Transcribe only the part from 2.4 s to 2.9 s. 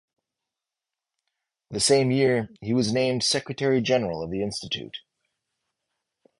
he